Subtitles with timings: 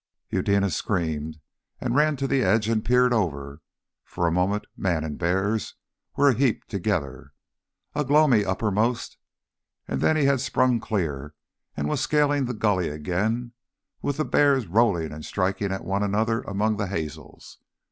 [0.31, 1.39] Eudena screamed
[1.79, 3.61] and ran to the edge and peered over.
[4.03, 5.75] For a moment, man and bears
[6.15, 7.33] were a heap together,
[7.93, 9.17] Ugh lomi uppermost;
[9.87, 11.35] and then he had sprung clear
[11.77, 13.51] and was scaling the gully again,
[14.01, 17.59] with the bears rolling and striking at one another among the hazels.